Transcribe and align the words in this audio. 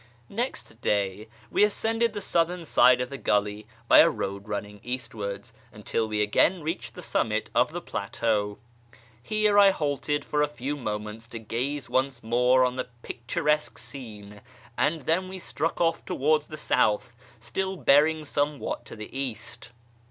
Next 0.29 0.83
(lay 0.83 1.27
we 1.51 1.63
ascended 1.63 2.13
the 2.13 2.21
southern 2.21 2.65
side 2.65 3.01
of 3.01 3.11
the 3.11 3.19
gully 3.19 3.67
by 3.87 3.99
a 3.99 4.09
road 4.09 4.47
running 4.47 4.81
eastwards, 4.83 5.53
until 5.71 6.07
we 6.07 6.23
again 6.23 6.63
reached 6.63 6.95
the 6.95 7.03
summit 7.03 7.51
of 7.53 7.71
the 7.71 7.81
plateau. 7.81 8.57
Here 9.21 9.59
I 9.59 9.69
halted 9.69 10.25
for 10.25 10.41
a 10.41 10.47
few 10.47 10.75
moments 10.75 11.27
to 11.27 11.37
gaze 11.37 11.87
once 11.87 12.23
more 12.23 12.65
on 12.65 12.77
the 12.77 12.89
picturesque 13.03 13.77
scene, 13.77 14.41
and 14.75 15.03
then 15.03 15.29
we 15.29 15.37
struck 15.37 15.79
off 15.79 16.03
towards 16.03 16.47
the 16.47 16.57
south, 16.57 17.15
still 17.39 17.75
bearing 17.77 18.25
somewhat 18.25 18.85
to 18.85 18.95
the 18.95 19.15
east. 19.15 19.69